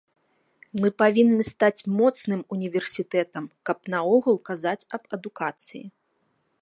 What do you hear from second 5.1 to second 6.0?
адукацыі.